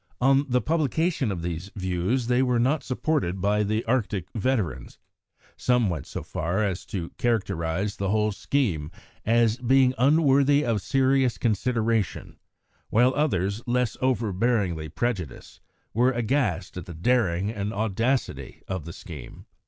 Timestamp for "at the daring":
16.77-17.51